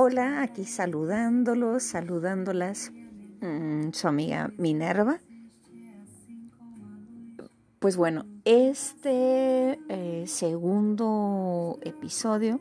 Hola, 0.00 0.42
aquí 0.42 0.64
saludándolos, 0.64 1.82
saludándolas, 1.82 2.92
mm, 3.40 3.90
su 3.90 4.06
amiga 4.06 4.52
Minerva. 4.56 5.18
Pues 7.80 7.96
bueno, 7.96 8.24
este 8.44 9.80
eh, 9.88 10.24
segundo 10.28 11.80
episodio 11.82 12.60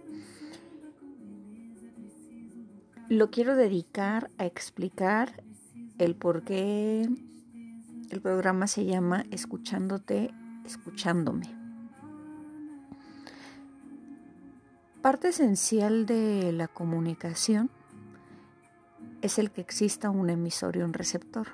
lo 3.07 3.29
quiero 3.29 3.55
dedicar 3.55 4.31
a 4.39 4.47
explicar 4.47 5.43
el 5.99 6.15
por 6.15 6.43
qué 6.43 7.07
el 8.09 8.19
programa 8.19 8.65
se 8.65 8.85
llama 8.85 9.25
Escuchándote, 9.29 10.31
escuchándome. 10.65 11.66
Parte 15.01 15.29
esencial 15.29 16.05
de 16.05 16.51
la 16.51 16.67
comunicación 16.67 17.69
es 19.21 19.37
el 19.39 19.51
que 19.51 19.61
exista 19.61 20.09
un 20.09 20.29
emisor 20.29 20.75
y 20.75 20.81
un 20.81 20.93
receptor. 20.93 21.47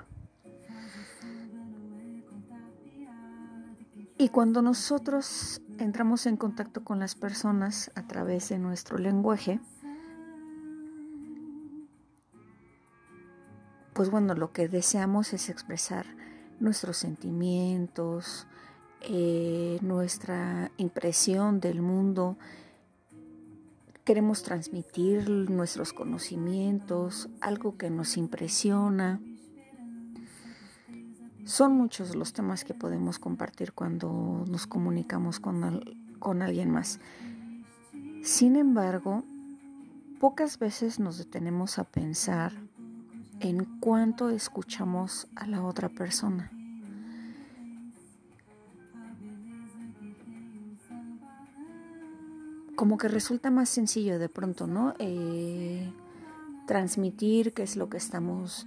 Y 4.16 4.28
cuando 4.30 4.62
nosotros 4.62 5.60
entramos 5.78 6.26
en 6.26 6.36
contacto 6.36 6.84
con 6.84 6.98
las 6.98 7.14
personas 7.14 7.90
a 7.94 8.06
través 8.06 8.48
de 8.48 8.58
nuestro 8.58 8.96
lenguaje, 8.96 9.60
pues 13.92 14.10
bueno, 14.10 14.34
lo 14.34 14.52
que 14.52 14.68
deseamos 14.68 15.32
es 15.32 15.50
expresar 15.50 16.06
nuestros 16.60 16.96
sentimientos, 16.96 18.46
eh, 19.02 19.78
nuestra 19.82 20.70
impresión 20.78 21.60
del 21.60 21.82
mundo, 21.82 22.38
queremos 24.04 24.42
transmitir 24.42 25.30
nuestros 25.50 25.92
conocimientos, 25.92 27.30
algo 27.40 27.76
que 27.78 27.90
nos 27.90 28.16
impresiona. 28.16 29.20
Son 31.44 31.72
muchos 31.72 32.14
los 32.14 32.32
temas 32.32 32.64
que 32.64 32.74
podemos 32.74 33.18
compartir 33.18 33.72
cuando 33.72 34.44
nos 34.46 34.66
comunicamos 34.66 35.40
con, 35.40 35.80
con 36.18 36.42
alguien 36.42 36.70
más. 36.70 37.00
Sin 38.22 38.56
embargo, 38.56 39.24
pocas 40.20 40.58
veces 40.58 41.00
nos 41.00 41.18
detenemos 41.18 41.78
a 41.78 41.84
pensar 41.84 42.52
en 43.40 43.64
cuánto 43.80 44.30
escuchamos 44.30 45.28
a 45.34 45.46
la 45.46 45.62
otra 45.62 45.88
persona. 45.88 46.50
Como 52.76 52.98
que 52.98 53.08
resulta 53.08 53.50
más 53.50 53.68
sencillo 53.68 54.18
de 54.18 54.28
pronto, 54.28 54.66
¿no? 54.66 54.94
Eh, 54.98 55.92
transmitir 56.66 57.52
qué 57.52 57.62
es 57.62 57.76
lo 57.76 57.88
que 57.88 57.96
estamos 57.96 58.66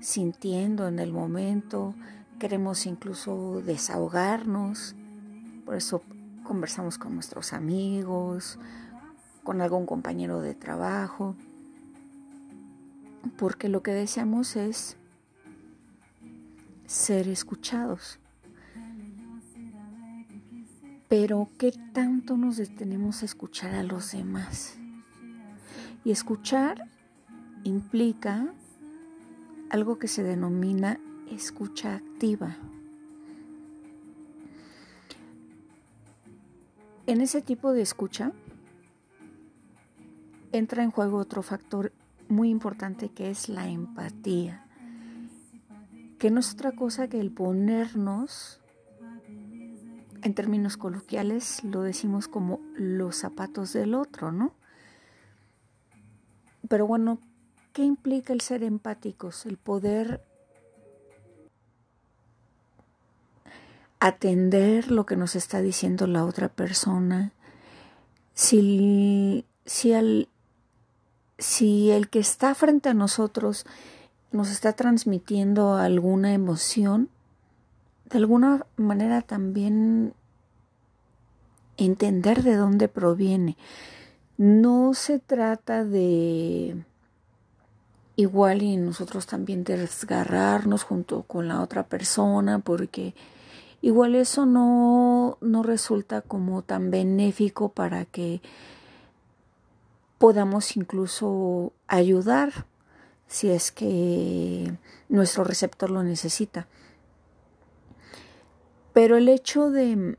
sintiendo 0.00 0.88
en 0.88 0.98
el 0.98 1.12
momento, 1.12 1.94
queremos 2.38 2.86
incluso 2.86 3.62
desahogarnos, 3.64 4.94
por 5.64 5.76
eso 5.76 6.02
conversamos 6.42 6.98
con 6.98 7.14
nuestros 7.14 7.52
amigos, 7.52 8.58
con 9.42 9.60
algún 9.60 9.86
compañero 9.86 10.40
de 10.40 10.54
trabajo, 10.54 11.36
porque 13.36 13.68
lo 13.68 13.82
que 13.82 13.92
deseamos 13.92 14.56
es 14.56 14.96
ser 16.86 17.28
escuchados. 17.28 18.18
Pero 21.08 21.48
¿qué 21.58 21.72
tanto 21.92 22.36
nos 22.36 22.56
detenemos 22.56 23.22
a 23.22 23.26
escuchar 23.26 23.74
a 23.74 23.82
los 23.82 24.12
demás? 24.12 24.76
Y 26.04 26.10
escuchar 26.10 26.90
implica 27.62 28.52
algo 29.70 29.98
que 29.98 30.08
se 30.08 30.22
denomina 30.22 30.98
escucha 31.30 31.96
activa. 31.96 32.56
En 37.06 37.20
ese 37.20 37.42
tipo 37.42 37.72
de 37.72 37.82
escucha 37.82 38.32
entra 40.52 40.82
en 40.82 40.90
juego 40.90 41.18
otro 41.18 41.42
factor 41.42 41.92
muy 42.28 42.48
importante 42.48 43.10
que 43.10 43.30
es 43.30 43.48
la 43.48 43.68
empatía, 43.68 44.64
que 46.18 46.30
no 46.30 46.40
es 46.40 46.52
otra 46.52 46.72
cosa 46.72 47.08
que 47.08 47.20
el 47.20 47.30
ponernos 47.30 48.60
en 50.24 50.34
términos 50.34 50.76
coloquiales 50.78 51.62
lo 51.62 51.82
decimos 51.82 52.28
como 52.28 52.60
los 52.74 53.16
zapatos 53.16 53.74
del 53.74 53.94
otro, 53.94 54.32
¿no? 54.32 54.54
Pero 56.68 56.86
bueno, 56.86 57.18
¿qué 57.74 57.82
implica 57.84 58.32
el 58.32 58.40
ser 58.40 58.64
empáticos? 58.64 59.44
El 59.44 59.58
poder 59.58 60.22
atender 64.00 64.90
lo 64.90 65.04
que 65.04 65.16
nos 65.16 65.36
está 65.36 65.60
diciendo 65.60 66.06
la 66.06 66.24
otra 66.24 66.48
persona. 66.48 67.32
Si, 68.32 69.44
si, 69.66 69.92
si 71.38 71.90
el 71.90 72.08
que 72.08 72.18
está 72.18 72.54
frente 72.54 72.88
a 72.88 72.94
nosotros 72.94 73.66
nos 74.32 74.50
está 74.50 74.72
transmitiendo 74.72 75.76
alguna 75.76 76.32
emoción, 76.32 77.10
de 78.14 78.18
alguna 78.18 78.64
manera 78.76 79.22
también 79.22 80.14
entender 81.76 82.44
de 82.44 82.54
dónde 82.54 82.86
proviene. 82.86 83.56
No 84.36 84.94
se 84.94 85.18
trata 85.18 85.82
de 85.82 86.76
igual 88.14 88.62
y 88.62 88.76
nosotros 88.76 89.26
también 89.26 89.64
desgarrarnos 89.64 90.84
junto 90.84 91.24
con 91.24 91.48
la 91.48 91.60
otra 91.60 91.82
persona 91.88 92.60
porque 92.60 93.16
igual 93.82 94.14
eso 94.14 94.46
no, 94.46 95.36
no 95.40 95.64
resulta 95.64 96.20
como 96.20 96.62
tan 96.62 96.92
benéfico 96.92 97.70
para 97.70 98.04
que 98.04 98.40
podamos 100.18 100.76
incluso 100.76 101.72
ayudar 101.88 102.66
si 103.26 103.50
es 103.50 103.72
que 103.72 104.72
nuestro 105.08 105.42
receptor 105.42 105.90
lo 105.90 106.04
necesita. 106.04 106.68
Pero 108.94 109.16
el 109.16 109.28
hecho 109.28 109.70
de, 109.70 110.16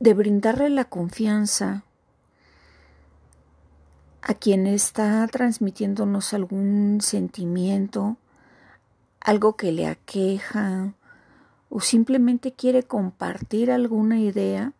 de 0.00 0.14
brindarle 0.14 0.68
la 0.68 0.84
confianza 0.84 1.82
a 4.20 4.34
quien 4.34 4.66
está 4.66 5.26
transmitiéndonos 5.28 6.34
algún 6.34 6.98
sentimiento, 7.00 8.18
algo 9.18 9.56
que 9.56 9.72
le 9.72 9.86
aqueja 9.86 10.92
o 11.70 11.80
simplemente 11.80 12.52
quiere 12.52 12.82
compartir 12.82 13.70
alguna 13.70 14.20
idea, 14.20 14.74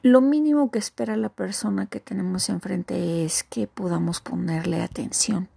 lo 0.00 0.22
mínimo 0.22 0.70
que 0.70 0.78
espera 0.78 1.16
la 1.16 1.28
persona 1.28 1.84
que 1.84 2.00
tenemos 2.00 2.48
enfrente 2.48 3.26
es 3.26 3.42
que 3.42 3.66
podamos 3.66 4.22
ponerle 4.22 4.80
atención. 4.80 5.50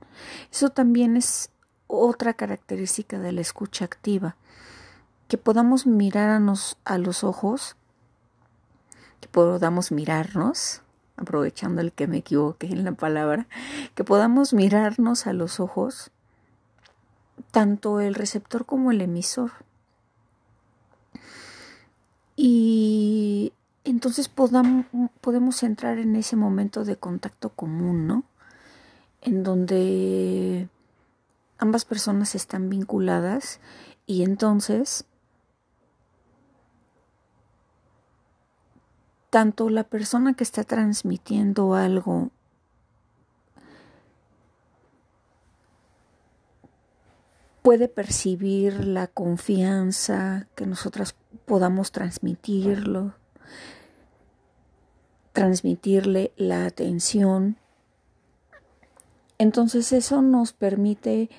Eso 0.51 0.71
también 0.71 1.15
es 1.15 1.51
otra 1.87 2.33
característica 2.33 3.17
de 3.17 3.31
la 3.31 3.39
escucha 3.39 3.85
activa 3.85 4.35
que 5.29 5.37
podamos 5.37 5.85
mirarnos 5.85 6.77
a 6.85 6.97
los 6.97 7.23
ojos, 7.23 7.77
que 9.21 9.27
podamos 9.29 9.91
mirarnos, 9.91 10.81
aprovechando 11.17 11.81
el 11.81 11.93
que 11.93 12.07
me 12.07 12.17
equivoqué 12.17 12.65
en 12.65 12.83
la 12.83 12.93
palabra, 12.93 13.47
que 13.93 14.03
podamos 14.03 14.53
mirarnos 14.53 15.27
a 15.27 15.33
los 15.33 15.59
ojos, 15.59 16.09
tanto 17.51 18.01
el 18.01 18.15
receptor 18.15 18.65
como 18.65 18.89
el 18.91 19.01
emisor. 19.01 19.51
Y 22.35 23.53
entonces 23.83 24.29
podamos, 24.29 24.87
podemos 25.21 25.61
entrar 25.61 25.99
en 25.99 26.15
ese 26.15 26.37
momento 26.37 26.85
de 26.85 26.95
contacto 26.95 27.49
común, 27.49 28.07
¿no? 28.07 28.23
En 29.21 29.43
donde 29.43 30.69
ambas 31.59 31.85
personas 31.85 32.33
están 32.33 32.69
vinculadas 32.69 33.59
y 34.07 34.23
entonces 34.23 35.05
tanto 39.29 39.69
la 39.69 39.83
persona 39.83 40.33
que 40.33 40.43
está 40.43 40.63
transmitiendo 40.63 41.75
algo 41.75 42.31
puede 47.61 47.87
percibir 47.87 48.85
la 48.85 49.07
confianza 49.07 50.47
que 50.55 50.65
nosotras 50.65 51.15
podamos 51.45 51.91
transmitirlo, 51.91 53.13
transmitirle 55.33 56.31
la 56.35 56.65
atención. 56.65 57.57
Entonces 59.37 59.93
eso 59.93 60.21
nos 60.21 60.53
permite 60.53 61.29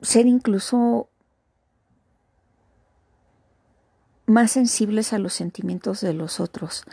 ser 0.00 0.26
incluso 0.26 1.08
más 4.26 4.52
sensibles 4.52 5.12
a 5.12 5.18
los 5.18 5.34
sentimientos 5.34 6.00
de 6.00 6.14
los 6.14 6.40
otros. 6.40 6.84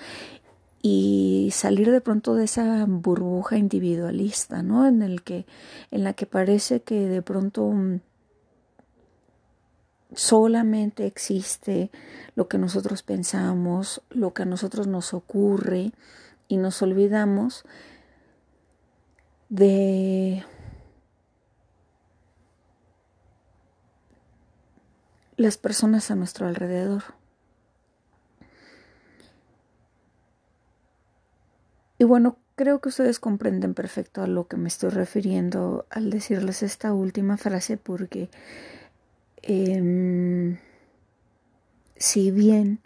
y 0.84 1.50
salir 1.54 1.92
de 1.92 2.02
pronto 2.02 2.34
de 2.34 2.46
esa 2.46 2.86
burbuja 2.88 3.56
individualista, 3.58 4.64
¿no? 4.64 4.88
En 4.88 5.04
el 5.04 5.22
que 5.22 5.46
en 5.92 6.04
la 6.04 6.14
que 6.14 6.26
parece 6.26 6.82
que 6.82 7.08
de 7.08 7.22
pronto 7.22 7.70
mm, 7.70 8.00
solamente 10.16 11.06
existe 11.06 11.92
lo 12.36 12.48
que 12.48 12.58
nosotros 12.58 13.04
pensamos, 13.04 14.02
lo 14.10 14.34
que 14.34 14.44
a 14.44 14.46
nosotros 14.46 14.88
nos 14.88 15.14
ocurre 15.14 15.92
y 16.48 16.58
nos 16.58 16.82
olvidamos 16.82 17.64
de 19.50 20.46
las 25.38 25.58
personas 25.58 26.12
a 26.12 26.16
nuestro 26.16 26.48
alrededor. 26.48 27.21
Y 32.02 32.04
bueno, 32.04 32.40
creo 32.56 32.82
que 32.82 32.90
ustedes 32.90 33.20
comprenden 33.20 33.76
perfecto 33.76 34.24
a 34.24 34.28
lo 34.28 34.48
que 34.48 34.58
me 34.58 34.70
estoy 34.70 34.90
refiriendo 34.90 35.86
al 35.92 36.10
decirles 36.10 36.64
esta 36.64 36.96
última 36.96 37.38
frase 37.38 37.78
porque 37.78 38.32
em, 39.44 40.58
si 41.98 42.32
bien 42.32 42.80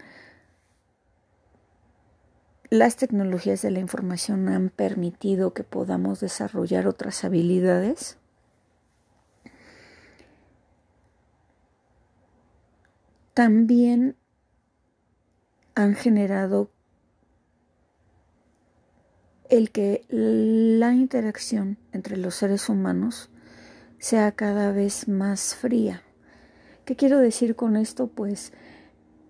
las 2.69 2.97
tecnologías 2.97 3.61
de 3.61 3.71
la 3.71 3.79
información 3.79 4.49
han 4.49 4.67
permitido 4.67 5.53
que 5.53 5.63
podamos 5.63 6.19
desarrollar 6.19 6.85
otras 6.85 7.23
habilidades, 7.23 8.17
también 13.33 14.17
han 15.73 15.95
generado 15.95 16.74
el 19.49 19.71
que 19.71 20.03
la 20.09 20.93
interacción 20.93 21.77
entre 21.91 22.17
los 22.17 22.35
seres 22.35 22.69
humanos 22.69 23.29
sea 23.99 24.31
cada 24.31 24.71
vez 24.71 25.07
más 25.07 25.55
fría. 25.55 26.01
¿Qué 26.85 26.95
quiero 26.95 27.19
decir 27.19 27.55
con 27.55 27.75
esto? 27.75 28.07
Pues 28.07 28.53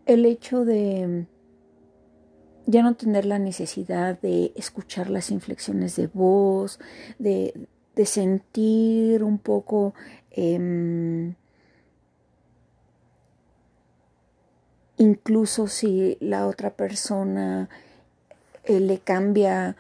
el 0.05 0.25
hecho 0.25 0.65
de 0.65 1.25
ya 2.65 2.81
no 2.81 2.95
tener 2.95 3.25
la 3.25 3.39
necesidad 3.39 4.19
de 4.19 4.51
escuchar 4.55 5.09
las 5.09 5.29
inflexiones 5.31 5.95
de 5.95 6.07
voz, 6.07 6.79
de, 7.19 7.53
sentir 8.03 9.23
un 9.23 9.37
poco 9.37 9.93
em, 10.31 11.35
incluso 14.97 15.67
si 15.67 16.17
la 16.19 16.47
otra 16.47 16.71
persona 16.71 17.69
eh, 18.65 18.79
le 18.81 18.99
cambia 18.99 19.77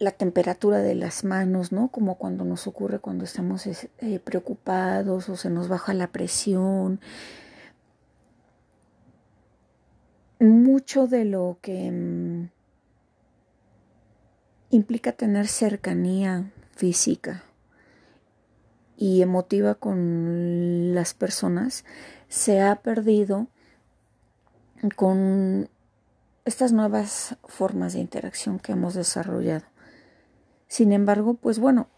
la 0.00 0.12
temperatura 0.12 0.78
de 0.78 0.94
las 0.94 1.24
manos, 1.24 1.72
¿no? 1.72 1.88
Como 1.88 2.16
cuando 2.16 2.44
nos 2.44 2.66
ocurre 2.66 3.00
cuando 3.00 3.24
estamos 3.24 3.66
eh, 3.66 4.18
preocupados 4.24 5.28
o 5.28 5.36
se 5.36 5.50
nos 5.50 5.68
baja 5.68 5.92
la 5.92 6.06
presión. 6.06 7.00
Mucho 10.38 11.06
de 11.06 11.26
lo 11.26 11.58
que 11.60 11.90
mm, 11.92 12.48
implica 14.70 15.12
tener 15.12 15.46
cercanía 15.48 16.50
física 16.74 17.44
y 18.96 19.20
emotiva 19.20 19.74
con 19.74 20.94
las 20.94 21.12
personas 21.12 21.84
se 22.28 22.62
ha 22.62 22.76
perdido 22.76 23.48
con 24.96 25.68
estas 26.46 26.72
nuevas 26.72 27.36
formas 27.44 27.92
de 27.92 28.00
interacción 28.00 28.58
que 28.58 28.72
hemos 28.72 28.94
desarrollado. 28.94 29.66
Sin 30.70 30.92
embargo, 30.92 31.34
pues 31.34 31.58
bueno, 31.58 31.88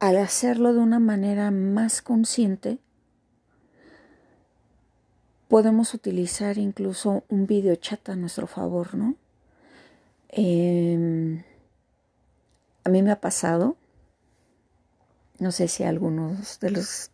al 0.00 0.16
hacerlo 0.16 0.74
de 0.74 0.80
una 0.80 0.98
manera 0.98 1.52
más 1.52 2.02
consciente, 2.02 2.80
podemos 5.46 5.94
utilizar 5.94 6.58
incluso 6.58 7.22
un 7.28 7.46
video 7.46 7.76
chat 7.76 8.08
a 8.08 8.16
nuestro 8.16 8.48
favor, 8.48 8.96
¿no? 8.96 9.14
Em, 10.30 11.44
a 12.82 12.90
mí 12.90 13.00
me 13.04 13.12
ha 13.12 13.20
pasado, 13.20 13.76
no 15.38 15.52
sé 15.52 15.68
si 15.68 15.84
algunos 15.84 16.58
de 16.58 16.72
los 16.72 17.12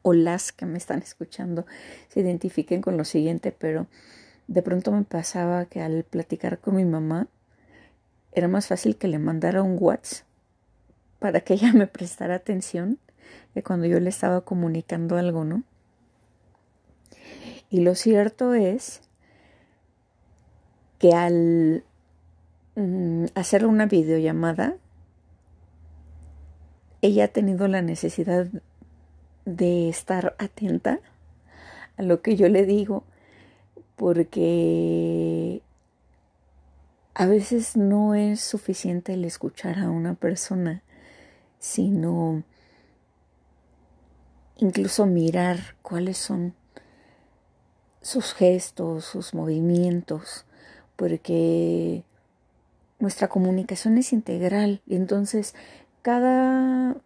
o 0.00 0.14
las 0.14 0.50
que 0.50 0.64
me 0.64 0.78
están 0.78 1.00
escuchando 1.02 1.66
se 2.08 2.20
identifiquen 2.20 2.80
con 2.80 2.96
lo 2.96 3.04
siguiente, 3.04 3.52
pero 3.52 3.86
de 4.48 4.62
pronto 4.62 4.92
me 4.92 5.02
pasaba 5.02 5.66
que 5.66 5.82
al 5.82 6.04
platicar 6.04 6.58
con 6.58 6.76
mi 6.76 6.86
mamá, 6.86 7.28
era 8.32 8.48
más 8.48 8.68
fácil 8.68 8.96
que 8.96 9.08
le 9.08 9.18
mandara 9.18 9.62
un 9.62 9.76
WhatsApp 9.78 10.26
para 11.18 11.40
que 11.40 11.54
ella 11.54 11.72
me 11.74 11.86
prestara 11.86 12.34
atención 12.34 12.98
que 13.54 13.62
cuando 13.62 13.86
yo 13.86 14.00
le 14.00 14.08
estaba 14.08 14.40
comunicando 14.42 15.16
algo, 15.16 15.44
¿no? 15.44 15.62
Y 17.70 17.80
lo 17.80 17.94
cierto 17.94 18.54
es 18.54 19.00
que 20.98 21.12
al 21.14 21.84
mm, 22.74 23.26
hacer 23.34 23.64
una 23.66 23.86
videollamada, 23.86 24.76
ella 27.00 27.24
ha 27.24 27.28
tenido 27.28 27.68
la 27.68 27.80
necesidad 27.80 28.48
de 29.44 29.88
estar 29.88 30.34
atenta 30.38 31.00
a 31.96 32.02
lo 32.02 32.20
que 32.22 32.36
yo 32.36 32.48
le 32.48 32.66
digo, 32.66 33.04
porque 33.96 35.62
a 37.14 37.26
veces 37.26 37.76
no 37.76 38.14
es 38.14 38.40
suficiente 38.40 39.14
el 39.14 39.24
escuchar 39.24 39.78
a 39.78 39.90
una 39.90 40.14
persona, 40.14 40.82
sino 41.58 42.42
incluso 44.56 45.06
mirar 45.06 45.76
cuáles 45.82 46.18
son 46.18 46.54
sus 48.00 48.32
gestos, 48.32 49.04
sus 49.04 49.34
movimientos, 49.34 50.44
porque 50.96 52.04
nuestra 52.98 53.28
comunicación 53.28 53.98
es 53.98 54.12
integral 54.12 54.82
entonces 54.88 55.54
cada 56.02 56.96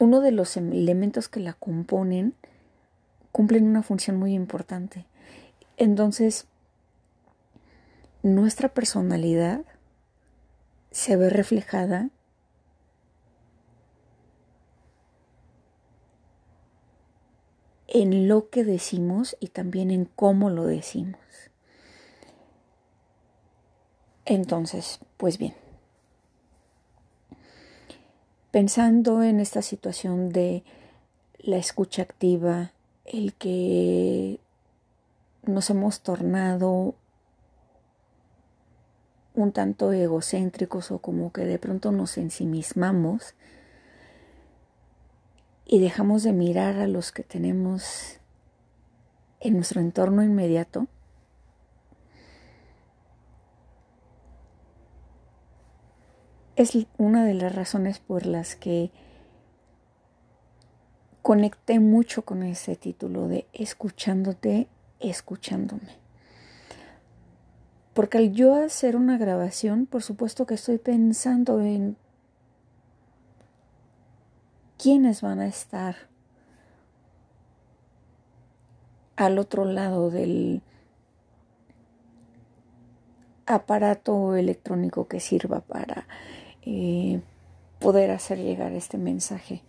uno 0.00 0.20
de 0.20 0.32
los 0.32 0.56
elementos 0.56 1.28
que 1.28 1.40
la 1.40 1.52
componen 1.52 2.34
cumplen 3.32 3.66
una 3.66 3.82
función 3.82 4.16
muy 4.16 4.34
importante. 4.34 5.06
Entonces, 5.76 6.46
nuestra 8.22 8.68
personalidad 8.68 9.64
se 10.90 11.16
ve 11.16 11.30
reflejada 11.30 12.10
en 17.88 18.28
lo 18.28 18.50
que 18.50 18.64
decimos 18.64 19.36
y 19.40 19.48
también 19.48 19.90
en 19.90 20.04
cómo 20.04 20.50
lo 20.50 20.64
decimos. 20.64 21.20
Entonces, 24.24 25.00
pues 25.16 25.38
bien, 25.38 25.54
pensando 28.52 29.22
en 29.24 29.40
esta 29.40 29.60
situación 29.60 30.28
de 30.30 30.62
la 31.38 31.56
escucha 31.56 32.02
activa, 32.02 32.72
el 33.04 33.34
que 33.34 34.38
nos 35.42 35.70
hemos 35.70 36.02
tornado 36.02 36.94
un 39.34 39.52
tanto 39.52 39.92
egocéntricos 39.92 40.90
o 40.90 40.98
como 40.98 41.32
que 41.32 41.44
de 41.44 41.58
pronto 41.58 41.92
nos 41.92 42.18
ensimismamos 42.18 43.34
y 45.66 45.78
dejamos 45.78 46.22
de 46.22 46.32
mirar 46.32 46.78
a 46.78 46.88
los 46.88 47.12
que 47.12 47.22
tenemos 47.22 48.18
en 49.40 49.54
nuestro 49.54 49.80
entorno 49.80 50.22
inmediato, 50.22 50.88
es 56.56 56.76
una 56.98 57.24
de 57.24 57.34
las 57.34 57.54
razones 57.54 58.00
por 58.00 58.26
las 58.26 58.54
que 58.54 58.90
conecté 61.22 61.80
mucho 61.80 62.22
con 62.22 62.42
ese 62.42 62.76
título 62.76 63.28
de 63.28 63.46
escuchándote, 63.52 64.68
escuchándome. 64.98 66.09
Porque 68.00 68.16
al 68.16 68.32
yo 68.32 68.54
hacer 68.54 68.96
una 68.96 69.18
grabación, 69.18 69.84
por 69.84 70.02
supuesto 70.02 70.46
que 70.46 70.54
estoy 70.54 70.78
pensando 70.78 71.60
en 71.60 71.98
quiénes 74.78 75.20
van 75.20 75.38
a 75.38 75.46
estar 75.46 75.96
al 79.16 79.38
otro 79.38 79.66
lado 79.66 80.10
del 80.10 80.62
aparato 83.44 84.34
electrónico 84.34 85.06
que 85.06 85.20
sirva 85.20 85.60
para 85.60 86.06
eh, 86.62 87.20
poder 87.80 88.12
hacer 88.12 88.38
llegar 88.38 88.72
este 88.72 88.96
mensaje. 88.96 89.62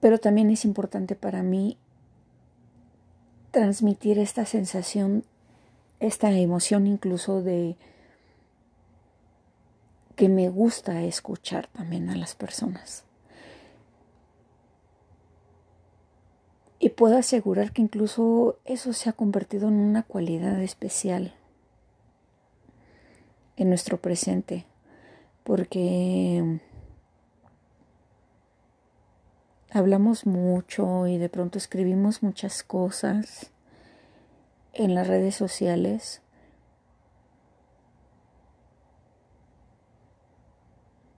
Pero 0.00 0.16
también 0.16 0.48
es 0.48 0.64
importante 0.64 1.16
para 1.16 1.42
mí 1.42 1.76
transmitir 3.54 4.18
esta 4.18 4.44
sensación, 4.46 5.22
esta 6.00 6.32
emoción 6.32 6.88
incluso 6.88 7.40
de 7.40 7.76
que 10.16 10.28
me 10.28 10.48
gusta 10.48 11.04
escuchar 11.04 11.68
también 11.68 12.10
a 12.10 12.16
las 12.16 12.34
personas. 12.34 13.04
Y 16.80 16.90
puedo 16.90 17.16
asegurar 17.16 17.70
que 17.70 17.82
incluso 17.82 18.58
eso 18.64 18.92
se 18.92 19.08
ha 19.08 19.12
convertido 19.12 19.68
en 19.68 19.74
una 19.74 20.02
cualidad 20.02 20.60
especial 20.60 21.32
en 23.56 23.68
nuestro 23.68 23.98
presente, 23.98 24.66
porque 25.44 26.58
hablamos 29.74 30.24
mucho 30.24 31.08
y 31.08 31.18
de 31.18 31.28
pronto 31.28 31.58
escribimos 31.58 32.22
muchas 32.22 32.62
cosas 32.62 33.50
en 34.72 34.94
las 34.94 35.08
redes 35.08 35.34
sociales. 35.34 36.22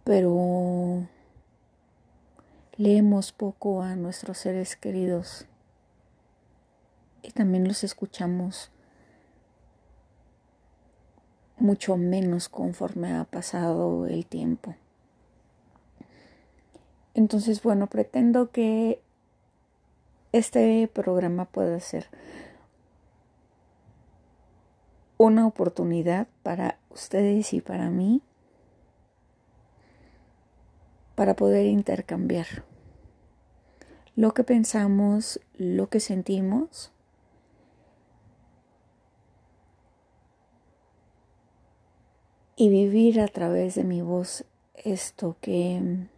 Pero 0.05 1.07
leemos 2.77 3.33
poco 3.33 3.83
a 3.83 3.95
nuestros 3.95 4.39
seres 4.39 4.75
queridos 4.75 5.47
y 7.23 7.33
también 7.33 7.69
los 7.69 7.85
escuchamos 7.85 8.71
mucho 11.59 11.99
menos 11.99 12.49
conforme 12.49 13.15
ha 13.17 13.25
pasado 13.25 14.07
el 14.07 14.25
tiempo. 14.25 14.77
Entonces, 17.17 17.63
bueno, 17.63 17.87
pretendo 17.87 18.51
que 18.51 19.01
este 20.33 20.87
programa 20.93 21.47
pueda 21.47 21.81
ser 21.81 22.11
una 25.17 25.47
oportunidad 25.47 26.29
para 26.43 26.79
ustedes 26.91 27.55
y 27.55 27.63
para 27.63 27.89
mí 27.89 28.21
para 31.15 31.35
poder 31.35 31.65
intercambiar 31.65 32.67
lo 34.15 34.35
que 34.35 34.45
pensamos, 34.45 35.41
lo 35.55 35.89
que 35.89 36.01
sentimos 36.01 36.93
y 42.57 42.69
vivir 42.69 43.23
a 43.23 43.29
través 43.29 43.75
de 43.75 43.85
mi 43.85 44.03
voz 44.03 44.45
esto 44.75 45.39
que 45.41 46.09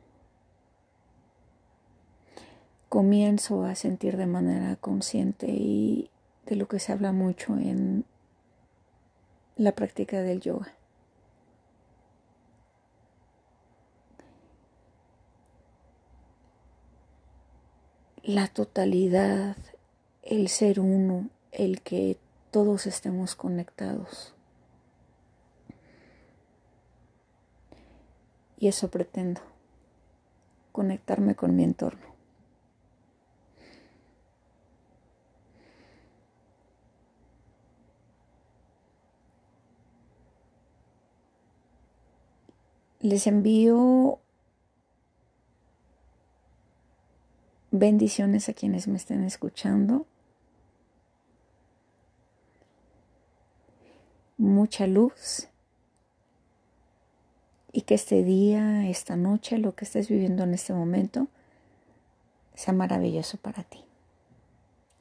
comienzo 2.89 3.65
a 3.65 3.75
sentir 3.75 4.17
de 4.17 4.27
manera 4.27 4.77
consciente 4.77 5.47
y 5.49 6.11
de 6.47 6.57
lo 6.57 6.69
que 6.69 6.79
se 6.79 6.93
habla 6.93 7.13
mucho 7.13 7.57
en 7.57 8.05
la 9.57 9.73
práctica 9.73 10.23
del 10.23 10.41
yoga. 10.41 10.73
La 18.23 18.47
totalidad, 18.47 19.57
el 20.23 20.49
ser 20.49 20.81
uno, 20.81 21.31
el 21.51 21.81
que 21.81 22.19
todos 22.51 22.87
estemos 22.87 23.35
conectados. 23.35 24.35
Y 28.59 28.69
eso 28.69 28.91
pretendo, 28.91 29.41
conectarme 30.73 31.35
con 31.37 31.55
mi 31.57 31.65
entorno. 31.65 32.08
Les 43.01 43.29
envío 43.29 44.19
bendiciones 47.71 48.49
a 48.49 48.55
quienes 48.55 48.89
me 48.89 48.97
estén 48.97 49.23
escuchando. 49.23 50.07
Mucha 54.37 54.87
luz 54.87 55.49
y 57.73 57.83
que 57.83 57.95
este 57.95 58.25
día, 58.25 58.89
esta 58.89 59.15
noche, 59.15 59.59
lo 59.59 59.77
que 59.77 59.85
estés 59.85 60.09
viviendo 60.09 60.43
en 60.43 60.55
este 60.55 60.73
momento, 60.73 61.29
sea 62.55 62.75
maravilloso 62.75 63.37
para 63.37 63.63
ti. 63.63 63.85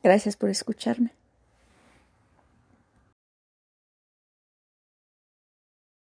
Gracias 0.03 0.35
por 0.35 0.49
escucharme. 0.49 1.13